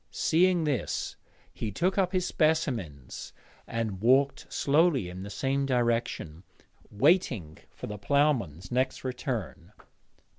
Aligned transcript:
Seeing 0.09 0.63
this, 0.63 1.15
he 1.53 1.71
took 1.71 1.95
up 1.95 2.11
his 2.11 2.25
specimens 2.25 3.33
and 3.67 4.01
walked 4.01 4.51
slowly 4.51 5.09
in 5.09 5.21
the 5.21 5.29
same 5.29 5.63
direction, 5.67 6.41
waiting 6.89 7.59
for 7.69 7.85
the 7.85 7.99
ploughman's 7.99 8.71
next 8.71 9.03
return. 9.03 9.73